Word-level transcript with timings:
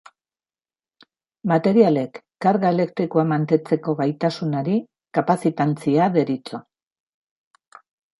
Materialek 1.51 2.15
karga 2.45 2.71
elektrikoa 2.75 3.25
mantentzeko 3.31 3.93
gaitasunari 3.99 4.79
kapazitantzia 5.19 6.09
deritzo. 6.17 6.61